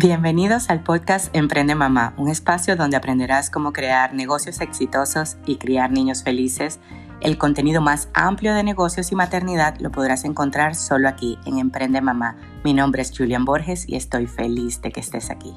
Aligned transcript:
Bienvenidos 0.00 0.70
al 0.70 0.84
podcast 0.84 1.34
Emprende 1.34 1.74
Mamá, 1.74 2.14
un 2.18 2.28
espacio 2.28 2.76
donde 2.76 2.96
aprenderás 2.96 3.50
cómo 3.50 3.72
crear 3.72 4.14
negocios 4.14 4.60
exitosos 4.60 5.38
y 5.44 5.56
criar 5.56 5.90
niños 5.90 6.22
felices. 6.22 6.78
El 7.20 7.36
contenido 7.36 7.80
más 7.80 8.08
amplio 8.14 8.54
de 8.54 8.62
negocios 8.62 9.10
y 9.10 9.16
maternidad 9.16 9.76
lo 9.80 9.90
podrás 9.90 10.24
encontrar 10.24 10.76
solo 10.76 11.08
aquí 11.08 11.36
en 11.46 11.58
Emprende 11.58 12.00
Mamá. 12.00 12.36
Mi 12.62 12.74
nombre 12.74 13.02
es 13.02 13.10
Julian 13.10 13.44
Borges 13.44 13.88
y 13.88 13.96
estoy 13.96 14.28
feliz 14.28 14.80
de 14.82 14.92
que 14.92 15.00
estés 15.00 15.30
aquí. 15.30 15.52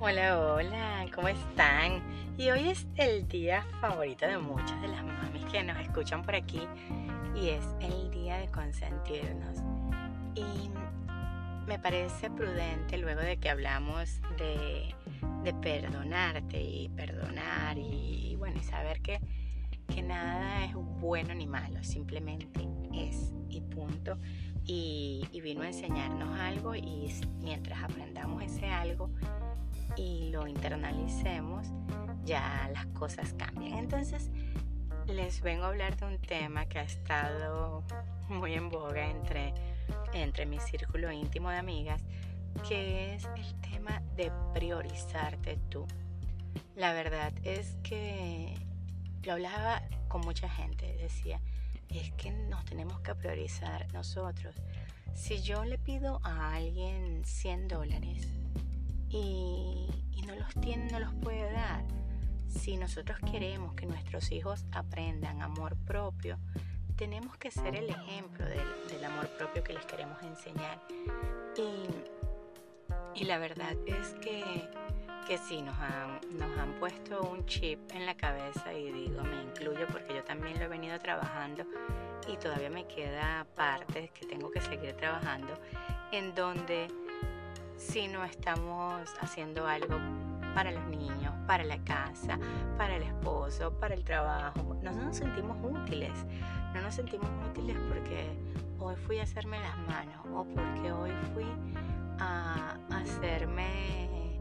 Hola, 0.00 0.38
hola, 0.38 1.06
¿cómo 1.14 1.28
están? 1.28 2.02
Y 2.36 2.50
hoy 2.50 2.68
es 2.68 2.86
el 2.96 3.26
día 3.26 3.64
favorito 3.80 4.26
de 4.26 4.36
muchas 4.36 4.82
de 4.82 4.88
las 4.88 5.02
mamis 5.02 5.46
que 5.50 5.62
nos 5.62 5.78
escuchan 5.78 6.22
por 6.22 6.34
aquí 6.34 6.60
y 7.34 7.48
es 7.48 7.64
el 7.80 8.10
día 8.10 8.36
de 8.36 8.48
consentirnos. 8.48 9.62
Me 11.66 11.78
parece 11.78 12.30
prudente 12.30 12.98
luego 12.98 13.20
de 13.20 13.36
que 13.38 13.50
hablamos 13.50 14.20
de, 14.38 14.94
perdonarte 15.60 16.60
y 16.60 16.88
perdonar 16.90 17.76
y, 17.78 18.36
bueno, 18.36 18.60
y 18.60 18.64
saber 18.64 19.00
que, 19.00 19.20
que 19.88 20.02
nada 20.02 20.64
es 20.64 20.74
bueno 20.74 21.34
ni 21.34 21.46
malo, 21.46 21.82
simplemente 21.82 22.66
es 22.94 23.32
y 23.48 23.60
punto. 23.60 24.18
Y, 24.64 25.26
y, 25.32 25.40
vino 25.40 25.62
a 25.62 25.66
enseñarnos 25.66 26.38
algo 26.38 26.76
y 26.76 27.12
mientras 27.40 27.82
aprendamos 27.82 28.42
ese 28.44 28.66
algo 28.66 29.10
y 29.96 30.30
lo 30.30 30.46
internalicemos, 30.46 31.66
ya 32.24 32.70
las 32.72 32.86
cosas 32.86 33.34
cambian. 33.34 33.78
Entonces, 33.78 34.30
les 35.06 35.42
vengo 35.42 35.64
a 35.64 35.68
hablar 35.68 35.96
de 35.96 36.06
un 36.06 36.18
tema 36.20 36.66
que 36.66 36.78
ha 36.78 36.84
estado 36.84 37.82
muy 38.28 38.54
en 38.54 38.68
boga 38.68 39.10
entre 39.10 39.52
entre 40.12 40.46
mi 40.46 40.60
círculo 40.60 41.10
íntimo 41.12 41.50
de 41.50 41.56
amigas, 41.56 42.02
que 42.68 43.14
es 43.14 43.24
el 43.36 43.60
tema 43.60 44.02
de 44.16 44.30
priorizarte 44.54 45.58
tú. 45.68 45.86
La 46.76 46.92
verdad 46.92 47.32
es 47.44 47.76
que 47.82 48.54
lo 49.22 49.32
hablaba 49.32 49.82
con 50.08 50.22
mucha 50.22 50.48
gente, 50.48 50.96
decía, 50.96 51.40
es 51.88 52.12
que 52.12 52.30
nos 52.30 52.64
tenemos 52.64 53.00
que 53.00 53.14
priorizar 53.14 53.92
nosotros. 53.92 54.54
Si 55.14 55.42
yo 55.42 55.64
le 55.64 55.78
pido 55.78 56.20
a 56.22 56.54
alguien 56.54 57.22
100 57.24 57.68
dólares 57.68 58.28
y, 59.08 59.88
no 60.26 60.36
los 60.36 60.54
tiene, 60.60 60.90
no 60.90 61.00
los 61.00 61.12
puede 61.14 61.50
dar, 61.52 61.84
si 62.48 62.76
nosotros 62.76 63.18
queremos 63.30 63.74
que 63.74 63.86
nuestros 63.86 64.30
hijos 64.30 64.64
aprendan 64.72 65.42
amor 65.42 65.76
propio, 65.84 66.38
tenemos 66.96 67.36
que 67.36 67.50
ser 67.50 67.74
el 67.76 67.90
ejemplo 67.90 68.44
del, 68.44 69.04
amor 69.04 69.28
propio 69.30 69.64
que 69.64 69.72
les 69.72 69.84
queremos 69.86 70.22
enseñar. 70.22 70.78
Y, 73.14 73.24
la 73.24 73.38
verdad 73.38 73.74
es 73.86 74.14
que, 74.14 74.42
que 75.26 75.38
sí, 75.38 75.62
nos 75.62 75.76
han, 75.78 76.20
nos 76.38 76.58
han 76.58 76.72
puesto 76.74 77.22
un 77.22 77.44
chip 77.46 77.78
en 77.92 78.06
la 78.06 78.16
cabeza 78.16 78.72
y 78.72 78.90
digo, 78.92 79.22
me 79.22 79.42
incluyo 79.42 79.86
porque 79.90 80.14
yo 80.14 80.24
también 80.24 80.58
lo 80.58 80.64
he 80.64 80.68
venido 80.68 80.98
trabajando 80.98 81.64
y 82.28 82.36
todavía 82.36 82.70
me 82.70 82.86
queda 82.86 83.46
partes 83.54 84.10
que 84.12 84.26
tengo 84.26 84.50
que 84.50 84.60
seguir 84.60 84.92
trabajando 84.94 85.52
en 86.12 86.34
donde 86.34 86.88
si 87.76 88.08
no 88.08 88.24
estamos 88.24 89.02
haciendo 89.20 89.66
algo 89.66 89.98
para 90.54 90.70
los 90.70 90.84
niños, 90.84 91.32
para 91.46 91.64
la 91.64 91.78
casa, 91.78 92.38
para 92.76 92.96
el 92.96 93.02
esposo, 93.02 93.72
para 93.78 93.94
el 93.94 94.04
trabajo. 94.04 94.76
No 94.82 94.92
nos 94.92 95.16
sentimos 95.16 95.56
útiles. 95.62 96.12
No 96.74 96.80
nos 96.80 96.94
sentimos 96.94 97.28
útiles 97.50 97.76
porque 97.88 98.30
hoy 98.78 98.96
fui 98.96 99.18
a 99.18 99.24
hacerme 99.24 99.60
las 99.60 99.78
manos 99.86 100.26
o 100.34 100.44
porque 100.44 100.90
hoy 100.92 101.10
fui 101.34 101.46
a 102.18 102.76
hacerme 102.90 104.40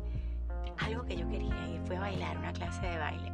algo 0.77 1.03
que 1.03 1.17
yo 1.17 1.27
quería 1.27 1.67
y 1.67 1.79
fui 1.85 1.95
a 1.95 1.99
bailar, 1.99 2.37
una 2.37 2.53
clase 2.53 2.85
de 2.85 2.97
baile. 2.97 3.33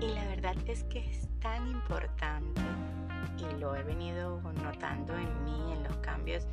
Y 0.00 0.08
la 0.14 0.24
verdad 0.26 0.54
es 0.66 0.84
que 0.84 1.00
es 1.00 1.28
tan 1.40 1.66
importante 1.68 2.62
y 3.38 3.58
lo 3.58 3.74
he 3.74 3.82
venido 3.82 4.40
notando 4.62 5.14
en 5.16 5.44
mí, 5.44 5.72
en 5.72 5.82
los 5.82 5.96
cambios, 5.98 6.46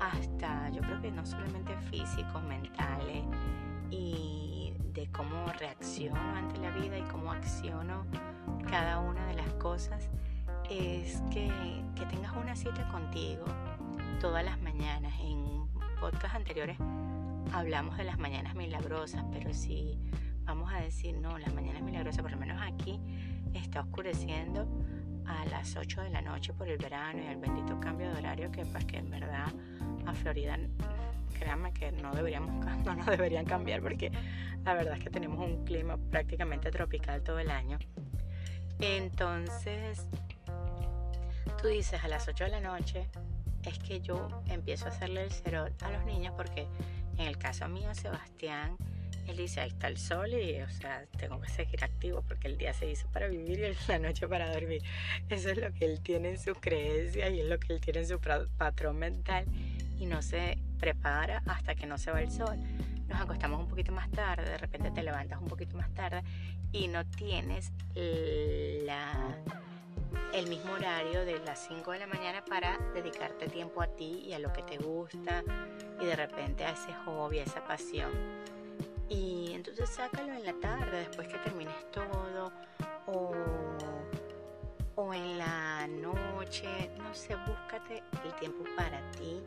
hasta 0.00 0.70
yo 0.70 0.80
creo 0.82 1.00
que 1.00 1.10
no 1.10 1.24
solamente 1.24 1.76
físicos, 1.90 2.42
mentales 2.42 3.24
y 3.90 4.74
de 4.92 5.06
cómo 5.12 5.46
reacciono 5.58 6.20
ante 6.36 6.58
la 6.58 6.70
vida 6.70 6.98
y 6.98 7.02
cómo 7.02 7.32
acciono 7.32 8.06
cada 8.70 8.98
una 9.00 9.26
de 9.26 9.34
las 9.34 9.52
cosas 9.54 10.08
es 10.70 11.22
que, 11.32 11.50
tengas 12.10 12.36
una 12.36 12.54
cita 12.54 12.86
contigo 12.88 13.44
todas 14.20 14.44
las 14.44 14.60
mañanas. 14.60 15.12
En 15.20 15.66
podcast 16.00 16.34
anteriores 16.34 16.76
hablamos 17.52 17.96
de 17.96 18.04
las 18.04 18.18
mañanas 18.18 18.54
milagrosas, 18.54 19.24
pero 19.32 19.52
si 19.52 19.98
vamos 20.44 20.72
a 20.72 20.80
decir, 20.80 21.16
no, 21.18 21.38
las 21.38 21.52
mañanas 21.54 21.82
milagrosas, 21.82 22.22
por 22.22 22.30
lo 22.30 22.36
menos 22.36 22.60
aquí 22.62 23.00
está 23.54 23.80
oscureciendo 23.80 24.68
a 25.26 25.44
las 25.46 25.76
8 25.76 26.02
de 26.02 26.10
la 26.10 26.22
noche 26.22 26.52
por 26.52 26.68
el 26.68 26.78
verano 26.78 27.22
y 27.22 27.26
el 27.26 27.38
bendito 27.38 27.80
cambio 27.80 28.08
de 28.12 28.18
horario 28.18 28.50
que 28.52 28.64
pues 28.64 28.84
que 28.84 28.98
en 28.98 29.10
verdad 29.10 29.52
a 30.06 30.14
Florida 30.14 30.56
créanme 31.36 31.72
que 31.72 31.90
no 31.90 32.14
deberíamos 32.14 32.64
no 32.84 32.94
nos 32.94 33.06
deberían 33.06 33.44
cambiar 33.44 33.82
porque 33.82 34.12
la 34.64 34.74
verdad 34.74 34.96
es 34.98 35.02
que 35.02 35.10
tenemos 35.10 35.38
un 35.38 35.64
clima 35.64 35.96
prácticamente 35.96 36.70
tropical 36.70 37.22
todo 37.22 37.38
el 37.38 37.50
año. 37.50 37.78
Entonces, 38.78 40.06
tú 41.60 41.68
dices 41.68 42.02
a 42.02 42.08
las 42.08 42.28
8 42.28 42.44
de 42.44 42.50
la 42.50 42.60
noche 42.60 43.08
es 43.64 43.78
que 43.78 44.00
yo 44.00 44.42
empiezo 44.48 44.86
a 44.86 44.88
hacerle 44.88 45.24
el 45.24 45.32
cero 45.32 45.66
a 45.80 45.90
los 45.90 46.04
niños 46.04 46.34
porque 46.36 46.66
en 47.18 47.26
el 47.26 47.38
caso 47.38 47.68
mío 47.68 47.94
Sebastián 47.94 48.76
él 49.26 49.36
dice, 49.36 49.60
ahí 49.60 49.68
está 49.68 49.88
el 49.88 49.98
sol 49.98 50.32
y, 50.32 50.60
o 50.60 50.68
sea, 50.70 51.04
tengo 51.18 51.40
que 51.40 51.48
seguir 51.48 51.82
activo 51.82 52.22
porque 52.22 52.46
el 52.46 52.56
día 52.58 52.72
se 52.72 52.88
hizo 52.88 53.08
para 53.08 53.26
vivir 53.26 53.58
y 53.58 53.90
la 53.90 53.98
noche 53.98 54.28
para 54.28 54.52
dormir. 54.52 54.82
Eso 55.28 55.50
es 55.50 55.58
lo 55.58 55.72
que 55.72 55.84
él 55.84 56.00
tiene 56.00 56.30
en 56.30 56.38
su 56.38 56.52
creencia 56.54 57.28
y 57.28 57.40
es 57.40 57.46
lo 57.46 57.58
que 57.58 57.72
él 57.72 57.80
tiene 57.80 58.00
en 58.00 58.06
su 58.06 58.20
patrón 58.56 58.98
mental 58.98 59.44
y 59.98 60.06
no 60.06 60.22
se 60.22 60.58
prepara 60.78 61.42
hasta 61.46 61.74
que 61.74 61.86
no 61.86 61.98
se 61.98 62.12
va 62.12 62.20
el 62.20 62.30
sol. 62.30 62.56
Nos 63.08 63.20
acostamos 63.20 63.60
un 63.60 63.68
poquito 63.68 63.92
más 63.92 64.10
tarde, 64.10 64.48
de 64.48 64.58
repente 64.58 64.90
te 64.90 65.02
levantas 65.02 65.40
un 65.40 65.48
poquito 65.48 65.76
más 65.76 65.92
tarde 65.94 66.22
y 66.72 66.88
no 66.88 67.04
tienes 67.04 67.72
la, 67.94 69.36
el 70.32 70.48
mismo 70.48 70.74
horario 70.74 71.24
de 71.24 71.38
las 71.40 71.66
5 71.66 71.92
de 71.92 71.98
la 72.00 72.06
mañana 72.06 72.44
para 72.44 72.78
dedicarte 72.94 73.48
tiempo 73.48 73.82
a 73.82 73.86
ti 73.86 74.22
y 74.26 74.32
a 74.32 74.38
lo 74.38 74.52
que 74.52 74.62
te 74.62 74.78
gusta 74.78 75.42
y 76.00 76.04
de 76.04 76.16
repente 76.16 76.64
a 76.64 76.70
ese 76.70 76.92
hobby, 77.04 77.38
a 77.38 77.44
esa 77.44 77.64
pasión. 77.64 78.10
Y 79.08 79.52
entonces 79.52 79.88
sácalo 79.88 80.32
en 80.32 80.44
la 80.44 80.52
tarde, 80.54 80.98
después 80.98 81.28
que 81.28 81.38
termines 81.38 81.90
todo, 81.90 82.52
o, 83.06 83.32
o 84.96 85.14
en 85.14 85.38
la 85.38 85.86
noche, 85.86 86.90
no 86.98 87.14
sé, 87.14 87.36
búscate 87.46 88.02
el 88.24 88.34
tiempo 88.34 88.64
para 88.76 89.00
ti 89.12 89.42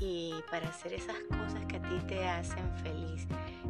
y 0.00 0.34
para 0.50 0.68
hacer 0.68 0.94
esas 0.94 1.16
cosas 1.28 1.64
que 1.66 1.76
a 1.76 1.82
ti 1.82 1.98
te 2.08 2.26
hacen 2.26 2.76
feliz, 2.78 3.26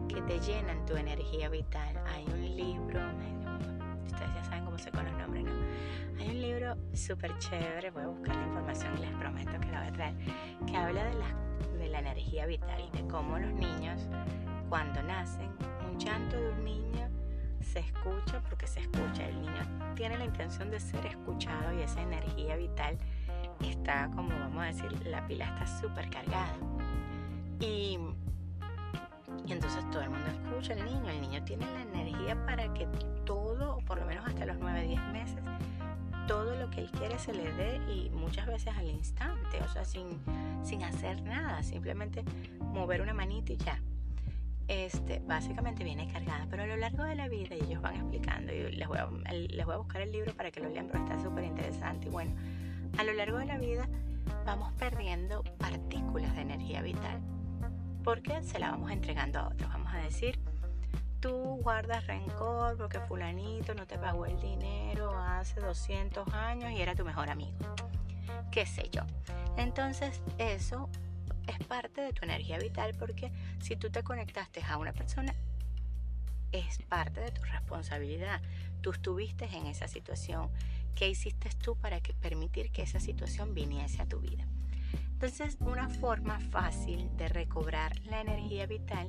que 0.09 0.23
te 0.23 0.39
llenan 0.41 0.87
tu 0.87 0.97
energía 0.97 1.49
vital. 1.49 2.01
Hay 2.07 2.25
un 2.25 2.57
libro, 2.57 3.01
con 4.91 5.05
los 5.05 5.15
nombres, 5.15 5.45
¿no? 5.45 5.53
Hay 6.19 6.29
un 6.29 6.41
libro 6.41 6.77
súper 6.95 7.37
chévere, 7.39 7.91
voy 7.91 8.03
a 8.05 8.07
buscar 8.07 8.37
la 8.37 8.47
información 8.47 8.97
y 8.97 9.01
les 9.01 9.11
prometo 9.13 9.61
que 9.61 9.67
la 9.71 9.81
voy 9.81 9.89
a 9.89 9.93
traer, 9.93 10.15
que 10.67 10.77
habla 10.77 11.05
de 11.05 11.15
la, 11.15 11.79
de 11.79 11.89
la 11.89 11.99
energía 11.99 12.47
vital 12.47 12.81
y 12.93 12.97
de 12.97 13.07
cómo 13.09 13.39
los 13.39 13.53
niños 13.53 14.09
cuando 14.69 15.03
nacen, 15.03 15.51
un 15.91 15.99
llanto 15.99 16.37
de 16.37 16.53
un 16.53 16.65
niño 16.65 17.09
se 17.61 17.81
escucha 17.81 18.41
porque 18.49 18.67
se 18.67 18.81
escucha. 18.81 19.29
El 19.29 19.43
niño 19.43 19.95
tiene 19.95 20.17
la 20.19 20.25
intención 20.25 20.71
de 20.71 20.81
ser 20.81 21.05
escuchado 21.07 21.73
y 21.79 21.83
esa 21.83 22.01
energía 22.03 22.57
vital 22.57 22.99
está, 23.61 24.11
como 24.15 24.29
vamos 24.31 24.63
a 24.63 24.67
decir, 24.67 25.07
la 25.07 25.27
pila 25.27 25.47
está 25.47 25.67
súper 25.81 26.09
cargada. 26.11 26.55
Y, 27.61 27.99
y 29.47 29.53
entonces 29.53 29.89
todo 29.91 30.03
el 30.03 30.11
mundo 30.11 30.27
escucha 30.31 30.73
al 30.73 30.85
niño. 30.85 31.11
El 31.11 31.21
niño 31.21 31.45
tiene 31.45 31.67
la 31.67 31.83
energía 31.83 32.47
para 32.47 32.73
que 32.73 32.87
se 37.21 37.33
le 37.33 37.53
dé 37.53 37.77
y 37.93 38.11
muchas 38.11 38.47
veces 38.47 38.75
al 38.77 38.89
instante, 38.89 39.63
o 39.63 39.69
sea, 39.69 39.85
sin, 39.85 40.21
sin 40.63 40.83
hacer 40.83 41.23
nada, 41.23 41.63
simplemente 41.63 42.25
mover 42.61 43.03
una 43.03 43.15
manita 43.15 43.53
y 43.53 43.57
ya 43.57 43.81
este, 44.71 45.21
básicamente 45.27 45.83
viene 45.83 46.07
cargada, 46.13 46.47
pero 46.49 46.63
a 46.63 46.67
lo 46.67 46.77
largo 46.77 47.03
de 47.03 47.17
la 47.17 47.29
vida 47.29 47.57
ellos 47.57 47.83
van 47.83 47.97
explicando, 47.97 48.53
y 48.53 48.71
les 48.71 48.87
voy 48.87 48.99
a, 48.99 49.09
les 49.33 49.67
voy 49.67 49.75
a 49.75 49.79
buscar 49.79 50.01
el 50.01 50.13
libro 50.13 50.33
para 50.35 50.53
que 50.53 50.61
lo 50.61 50.69
lean, 50.69 50.87
pero 50.87 51.03
está 51.03 51.21
súper 51.21 51.43
interesante. 51.43 52.07
Y 52.07 52.11
bueno, 52.11 52.33
a 52.97 53.03
lo 53.03 53.13
largo 53.13 53.39
de 53.39 53.47
la 53.47 53.59
vida 53.59 53.89
vamos 54.47 54.73
perdiendo 54.75 55.43
partículas 55.59 56.37
de 56.37 56.43
energía 56.43 56.83
vital, 56.83 57.21
porque 58.05 58.45
se 58.45 58.61
la 58.61 58.71
vamos 58.71 58.93
entregando 58.93 59.41
a 59.41 59.49
otros. 59.49 59.69
Vamos 59.71 59.93
a 59.93 59.99
decir, 59.99 60.39
tú 61.21 61.61
guardas 61.63 62.07
rencor 62.07 62.77
porque 62.77 62.99
fulanito 63.01 63.75
no 63.75 63.87
te 63.87 63.99
pagó 63.99 64.27
el 64.27 64.41
dinero 64.41 65.17
hace 65.19 65.61
200 65.61 66.27
años 66.33 66.73
y 66.73 66.81
era 66.81 66.95
tu 66.95 67.05
mejor 67.05 67.29
amigo, 67.31 67.75
qué 68.51 68.67
sé 68.67 68.89
yo. 68.91 69.03
Entonces 69.57 70.23
eso 70.39 70.89
es 71.47 71.59
parte 71.67 72.01
de 72.01 72.13
tu 72.13 72.25
energía 72.25 72.59
vital 72.59 72.95
porque 72.99 73.31
si 73.61 73.77
tú 73.77 73.91
te 73.91 74.03
conectaste 74.03 74.63
a 74.63 74.79
una 74.79 74.93
persona, 74.93 75.35
es 76.53 76.79
parte 76.89 77.21
de 77.21 77.31
tu 77.31 77.43
responsabilidad. 77.43 78.41
Tú 78.81 78.91
estuviste 78.91 79.45
en 79.45 79.67
esa 79.67 79.89
situación. 79.89 80.51
¿Qué 80.95 81.09
hiciste 81.09 81.51
tú 81.63 81.77
para 81.77 82.01
que, 82.01 82.13
permitir 82.15 82.73
que 82.73 82.83
esa 82.83 82.99
situación 82.99 83.55
viniese 83.55 84.03
a 84.03 84.07
tu 84.07 84.19
vida? 84.21 84.45
Entonces, 85.13 85.59
una 85.61 85.89
forma 85.89 86.41
fácil 86.41 87.15
de 87.17 87.29
recobrar 87.29 87.93
la 88.07 88.23
energía 88.23 88.67
vital 88.67 89.09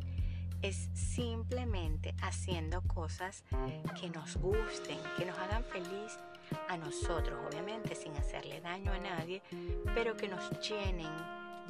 es 0.62 0.90
simplemente 0.94 2.14
haciendo 2.22 2.82
cosas 2.84 3.44
que 4.00 4.10
nos 4.10 4.38
gusten, 4.38 5.00
que 5.18 5.26
nos 5.26 5.38
hagan 5.38 5.64
feliz 5.64 6.20
a 6.70 6.78
nosotros, 6.78 7.40
obviamente 7.48 7.96
sin 7.96 8.16
hacerle 8.18 8.62
daño 8.62 8.92
a 8.92 9.00
nadie, 9.00 9.42
pero 9.96 10.16
que 10.16 10.28
nos 10.28 10.50
llenen 10.60 11.12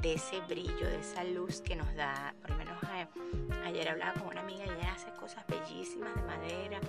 de 0.00 0.14
ese 0.14 0.40
brillo, 0.40 0.86
de 0.88 1.00
esa 1.00 1.24
luz 1.24 1.60
que 1.60 1.76
nos 1.76 1.94
da. 1.94 2.34
Por 2.40 2.50
lo 2.50 2.56
menos 2.56 2.82
eh, 2.82 3.06
ayer 3.64 3.88
hablaba 3.88 4.14
con 4.14 4.28
una 4.28 4.40
amiga 4.40 4.64
y 4.66 4.70
ella 4.70 4.92
hace 4.92 5.10
cosas 5.12 5.44
bellísimas 5.46 6.14
de 6.14 6.22
madera 6.22 6.80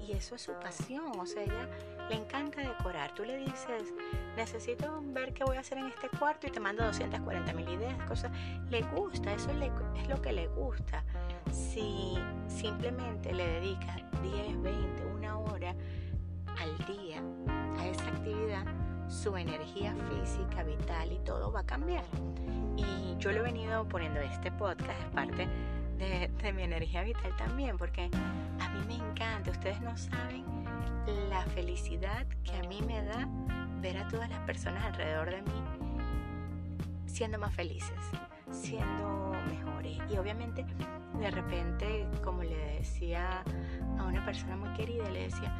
y 0.00 0.12
eso 0.12 0.34
es 0.34 0.42
su 0.42 0.52
pasión, 0.54 1.18
o 1.18 1.26
sea, 1.26 1.42
ella 1.42 1.68
le 2.08 2.16
encanta 2.16 2.60
decorar. 2.60 3.14
Tú 3.14 3.24
le 3.24 3.36
dices, 3.38 3.92
necesito 4.36 5.02
ver 5.06 5.32
qué 5.32 5.44
voy 5.44 5.56
a 5.56 5.60
hacer 5.60 5.78
en 5.78 5.86
este 5.86 6.08
cuarto 6.08 6.46
y 6.46 6.50
te 6.50 6.60
manda 6.60 6.86
240 6.86 7.52
mil 7.54 7.68
ideas, 7.68 7.96
cosas. 8.08 8.30
Le 8.70 8.82
gusta, 8.82 9.32
eso 9.32 9.50
es 9.50 10.08
lo 10.08 10.22
que 10.22 10.32
le 10.32 10.46
gusta. 10.48 11.04
Si 11.50 12.16
simplemente 12.48 13.32
le 13.32 13.46
dedicas 13.46 14.02
10, 14.22 14.62
20, 14.62 15.06
una 15.06 15.38
hora 15.38 15.74
al 16.58 16.78
día 16.86 17.22
a 17.78 17.86
esa 17.86 18.06
actividad, 18.08 18.64
su 19.08 19.36
energía 19.36 19.94
física, 20.10 20.62
vital 20.62 21.12
y 21.12 21.18
todo 21.20 21.52
va 21.52 21.60
a 21.60 21.66
cambiar. 21.66 22.04
Y 22.76 23.16
yo 23.18 23.32
lo 23.32 23.38
he 23.38 23.42
venido 23.42 23.88
poniendo 23.88 24.20
este 24.20 24.50
podcast, 24.52 25.00
es 25.00 25.10
parte 25.14 25.48
de, 25.98 26.52
mi 26.52 26.62
energía 26.62 27.02
vital 27.02 27.34
también, 27.36 27.76
porque 27.76 28.10
a 28.60 28.68
mí 28.70 28.84
me 28.86 28.94
encanta, 28.94 29.50
ustedes 29.50 29.80
no 29.80 29.96
saben 29.96 30.44
la 31.30 31.42
felicidad 31.54 32.26
que 32.44 32.56
a 32.56 32.62
mí 32.68 32.80
me 32.86 33.02
da 33.02 33.28
ver 33.80 33.98
a 33.98 34.08
todas 34.08 34.28
las 34.28 34.40
personas 34.40 34.84
alrededor 34.84 35.30
de 35.30 35.42
mí 35.42 35.86
siendo 37.06 37.38
más 37.38 37.54
felices, 37.54 37.98
siendo 38.50 39.32
mejores. 39.48 39.98
Y 40.10 40.18
obviamente 40.18 40.66
de 41.18 41.30
repente, 41.30 42.06
como 42.22 42.42
le 42.42 42.56
decía 42.78 43.42
a 43.98 44.04
una 44.04 44.24
persona 44.24 44.56
muy 44.56 44.68
querida, 44.74 45.08
le 45.10 45.22
decía, 45.22 45.50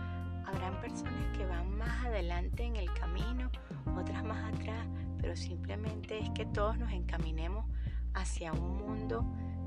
habrán 0.47 0.79
personas 0.81 1.37
que 1.37 1.47
van 1.47 1.77
más 1.79 2.05
adelante 2.05 2.65
en 2.65 2.77
el 2.77 2.93
camino, 2.93 3.51
otras 3.97 4.23
más 4.23 4.53
atrás, 4.53 4.87
pero 5.19 5.35
simplemente 5.35 6.19
es 6.19 6.31
que 6.31 6.45
todos 6.45 6.77
nos 6.79 6.93
encaminemos 6.93 7.65
hacia 8.13 8.53
un 8.53 8.77
mundo 8.77 9.25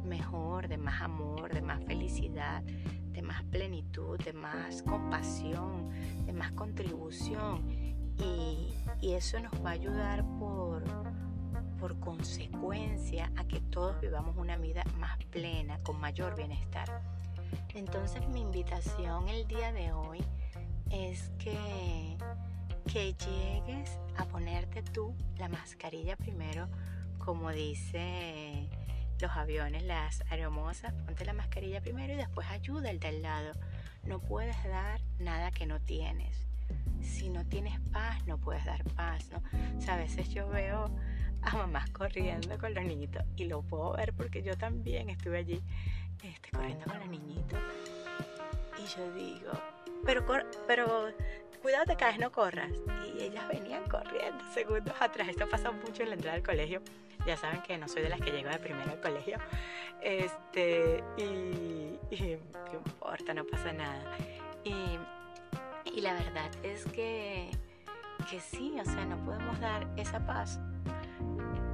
mejor, 0.10 0.68
de 0.68 0.78
más 0.78 1.02
amor, 1.02 1.54
de 1.54 1.62
más 1.62 1.82
felicidad, 1.86 2.64
de 2.64 3.22
más 3.22 3.44
plenitud, 3.44 4.20
de 4.20 4.34
más 4.34 4.82
compasión, 4.84 5.90
de 6.26 6.34
más 6.34 6.52
contribución. 6.52 7.64
Y, 8.18 8.74
y 9.00 9.14
eso 9.14 9.40
nos 9.40 9.54
va 9.64 9.70
a 9.70 9.74
ayudar 9.74 10.26
por, 10.40 10.84
por 11.80 11.98
consecuencia 12.00 13.32
a 13.38 13.46
que 13.46 13.62
todos 13.62 14.02
vivamos 14.02 14.36
una 14.36 14.58
vida 14.58 14.84
más 14.98 15.18
plena, 15.26 15.80
con 15.84 16.00
mayor 16.00 16.36
bienestar. 16.36 17.02
Entonces 17.74 18.28
mi 18.30 18.42
invitación 18.42 19.30
el 19.30 19.48
día 19.48 19.72
de 19.72 19.94
hoy 19.94 20.20
es 20.92 21.30
que, 21.40 22.18
que 22.92 23.14
llegues 23.14 23.98
a 24.18 24.26
ponerte 24.26 24.82
tú 24.82 25.16
la 25.38 25.48
mascarilla 25.48 26.16
primero, 26.18 26.68
como 27.18 27.52
dice 27.52 28.70
los 29.22 29.32
aviones, 29.32 29.84
las 29.84 30.24
aeromosas, 30.30 30.94
ponte 31.06 31.26
la 31.26 31.34
mascarilla 31.34 31.82
primero 31.82 32.14
y 32.14 32.18
después 32.18 32.48
ayuda 32.50 32.90
el 32.90 33.00
del 33.00 33.22
lado. 33.22 33.52
No 34.04 34.20
puedes 34.20 34.62
dar 34.64 35.02
nada 35.20 35.52
que 35.52 35.66
no 35.66 35.80
tienes. 35.80 36.48
Si 37.02 37.30
no 37.30 37.46
tienes 37.46 37.80
paz, 37.92 38.26
no 38.26 38.38
puedes 38.38 38.66
dar 38.66 38.84
paz, 38.96 39.30
¿no? 39.32 39.38
O 39.38 39.92
a 39.92 39.98
veces 39.98 40.30
yo 40.30 40.48
veo 40.50 40.90
a 41.42 41.56
mamás 41.56 41.90
corriendo 41.92 42.58
con 42.58 42.74
los 42.74 42.84
niñitos 42.84 43.24
y 43.36 43.46
lo 43.46 43.62
puedo 43.62 43.94
ver 43.94 44.14
porque 44.14 44.44
yo 44.44 44.58
también 44.58 45.10
estuve 45.10 45.38
allí 45.38 45.64
este, 46.22 46.52
corriendo 46.52 46.86
con 46.86 47.00
los 47.00 47.08
niñitos 47.08 47.60
y 48.78 48.86
yo 48.96 49.14
digo, 49.14 49.52
pero, 50.06 50.26
pero 50.68 51.14
cuidado 51.62 51.86
te 51.86 51.96
caes, 51.96 52.20
no 52.20 52.32
corras. 52.32 52.72
Y 53.14 53.24
ellas 53.24 53.48
venían 53.48 53.84
corriendo 53.90 54.44
segundos 54.54 54.96
atrás. 55.00 55.28
Esto 55.28 55.48
pasa 55.50 55.72
mucho 55.72 56.04
en 56.04 56.10
la 56.10 56.16
entrada 56.16 56.38
al 56.38 56.44
colegio. 56.44 56.82
Ya 57.26 57.38
saben 57.38 57.62
que 57.62 57.78
no 57.78 57.88
soy 57.88 58.04
de 58.04 58.10
las 58.10 58.22
que 58.22 58.32
llego 58.32 58.50
de 58.50 58.60
primero 58.60 58.92
al 58.92 59.02
colegio. 59.02 59.38
Este, 60.02 61.04
y, 61.18 62.00
y 62.12 62.38
importa, 62.74 63.34
no 63.34 63.46
pasa 63.46 63.74
nada. 63.74 64.18
Y, 64.64 64.98
y 65.94 66.02
la 66.02 66.14
verdad 66.14 66.50
es 66.64 66.86
que, 66.86 67.52
que 68.30 68.40
sí, 68.40 68.76
o 68.80 68.86
sea, 68.86 69.06
no 69.06 69.18
podemos 69.26 69.60
dar 69.60 69.88
esa 69.98 70.26
paz 70.26 70.60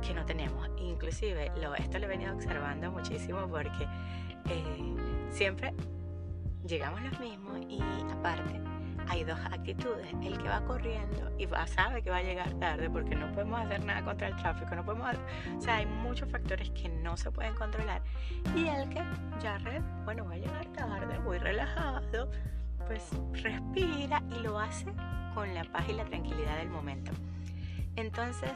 que 0.05 0.13
no 0.13 0.25
tenemos. 0.25 0.69
Inclusive, 0.77 1.51
lo, 1.61 1.75
esto 1.75 1.99
lo 1.99 2.05
he 2.05 2.09
venido 2.09 2.33
observando 2.33 2.91
muchísimo 2.91 3.47
porque 3.47 3.87
eh, 4.49 4.95
siempre 5.29 5.73
llegamos 6.65 7.01
los 7.03 7.19
mismos 7.19 7.59
y 7.69 7.79
aparte 8.11 8.74
hay 9.09 9.23
dos 9.23 9.39
actitudes. 9.51 10.07
El 10.23 10.37
que 10.37 10.47
va 10.47 10.61
corriendo 10.65 11.31
y 11.37 11.47
sabe 11.67 12.01
que 12.01 12.09
va 12.09 12.17
a 12.17 12.23
llegar 12.23 12.53
tarde 12.55 12.89
porque 12.89 13.15
no 13.15 13.31
podemos 13.33 13.61
hacer 13.61 13.83
nada 13.83 14.03
contra 14.03 14.27
el 14.27 14.35
tráfico, 14.37 14.75
no 14.75 14.83
podemos 14.83 15.15
o 15.57 15.61
sea, 15.61 15.77
hay 15.77 15.85
muchos 15.85 16.29
factores 16.29 16.69
que 16.71 16.89
no 16.89 17.17
se 17.17 17.31
pueden 17.31 17.55
controlar. 17.55 18.01
Y 18.55 18.67
el 18.67 18.89
que 18.89 19.01
ya, 19.41 19.59
bueno, 20.03 20.25
va 20.25 20.33
a 20.33 20.37
llegar 20.37 20.65
tarde, 20.67 21.19
muy 21.19 21.37
relajado, 21.37 22.29
pues 22.87 23.09
respira 23.33 24.21
y 24.37 24.43
lo 24.43 24.59
hace 24.59 24.91
con 25.33 25.53
la 25.53 25.63
paz 25.65 25.85
y 25.89 25.93
la 25.93 26.05
tranquilidad 26.05 26.57
del 26.57 26.69
momento. 26.69 27.11
Entonces, 27.95 28.51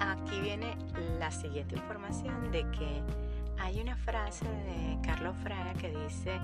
aquí 0.00 0.40
viene 0.40 0.76
la 1.18 1.30
siguiente 1.30 1.76
información 1.76 2.50
de 2.50 2.68
que 2.70 3.02
hay 3.58 3.80
una 3.80 3.96
frase 3.96 4.44
de 4.44 4.98
Carlos 5.02 5.36
Fraga 5.42 5.74
que 5.74 5.90
dice 5.90 6.38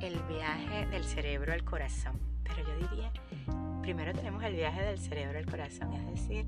el 0.00 0.20
viaje 0.24 0.86
del 0.86 1.04
cerebro 1.04 1.52
al 1.52 1.64
corazón. 1.64 2.33
Pero 2.44 2.58
yo 2.68 2.88
diría, 2.88 3.12
primero 3.82 4.12
tenemos 4.12 4.42
el 4.44 4.54
viaje 4.54 4.82
del 4.82 4.98
cerebro 4.98 5.38
al 5.38 5.46
corazón, 5.46 5.92
es 5.94 6.06
decir, 6.06 6.46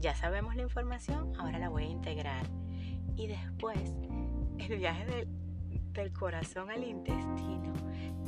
ya 0.00 0.14
sabemos 0.14 0.54
la 0.54 0.62
información, 0.62 1.32
ahora 1.38 1.58
la 1.58 1.68
voy 1.68 1.84
a 1.84 1.88
integrar. 1.88 2.46
Y 3.16 3.26
después, 3.26 3.78
el 4.58 4.76
viaje 4.78 5.04
del, 5.06 5.28
del 5.92 6.12
corazón 6.12 6.70
al 6.70 6.84
intestino, 6.84 7.72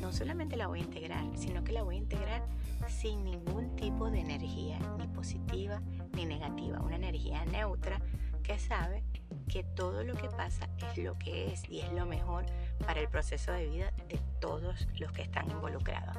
no 0.00 0.12
solamente 0.12 0.56
la 0.56 0.66
voy 0.66 0.80
a 0.80 0.82
integrar, 0.82 1.24
sino 1.36 1.62
que 1.62 1.72
la 1.72 1.82
voy 1.82 1.96
a 1.96 1.98
integrar 1.98 2.42
sin 2.88 3.24
ningún 3.24 3.76
tipo 3.76 4.10
de 4.10 4.20
energía, 4.20 4.78
ni 4.98 5.06
positiva 5.08 5.80
ni 6.14 6.24
negativa, 6.24 6.80
una 6.80 6.96
energía 6.96 7.44
neutra 7.44 8.00
que 8.42 8.58
sabe 8.58 9.04
que 9.48 9.64
todo 9.64 10.04
lo 10.04 10.14
que 10.14 10.28
pasa 10.28 10.68
es 10.78 10.98
lo 10.98 11.18
que 11.18 11.52
es 11.52 11.68
y 11.68 11.80
es 11.80 11.92
lo 11.92 12.06
mejor 12.06 12.46
para 12.86 13.00
el 13.00 13.08
proceso 13.08 13.52
de 13.52 13.68
vida 13.68 13.92
de 14.08 14.20
todos 14.40 14.86
los 14.98 15.12
que 15.12 15.22
están 15.22 15.50
involucrados. 15.50 16.16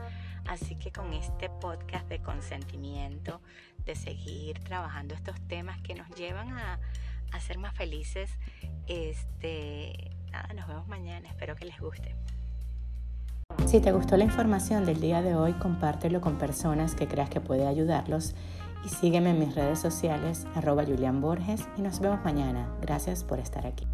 Así 0.47 0.75
que 0.75 0.91
con 0.91 1.13
este 1.13 1.49
podcast 1.49 2.07
de 2.07 2.19
consentimiento, 2.19 3.41
de 3.85 3.95
seguir 3.95 4.59
trabajando 4.59 5.15
estos 5.15 5.39
temas 5.47 5.79
que 5.81 5.95
nos 5.95 6.09
llevan 6.11 6.57
a, 6.57 6.79
a 7.31 7.39
ser 7.39 7.57
más 7.57 7.73
felices, 7.75 8.37
este, 8.87 10.11
nada, 10.31 10.53
nos 10.53 10.67
vemos 10.67 10.87
mañana, 10.87 11.29
espero 11.29 11.55
que 11.55 11.65
les 11.65 11.79
guste. 11.79 12.15
Si 13.65 13.79
te 13.79 13.91
gustó 13.91 14.17
la 14.17 14.23
información 14.23 14.85
del 14.85 14.99
día 14.99 15.21
de 15.21 15.35
hoy, 15.35 15.53
compártelo 15.53 16.19
con 16.19 16.37
personas 16.37 16.95
que 16.95 17.07
creas 17.07 17.29
que 17.29 17.39
puede 17.39 17.67
ayudarlos 17.67 18.33
y 18.83 18.89
sígueme 18.89 19.31
en 19.31 19.39
mis 19.39 19.55
redes 19.55 19.79
sociales, 19.79 20.45
arroba 20.55 20.83
Julián 20.83 21.21
Borges, 21.21 21.67
y 21.77 21.81
nos 21.81 21.99
vemos 21.99 22.23
mañana. 22.23 22.67
Gracias 22.81 23.23
por 23.23 23.39
estar 23.39 23.65
aquí. 23.65 23.87